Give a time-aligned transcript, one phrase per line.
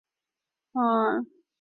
[0.71, 1.31] 母包氏。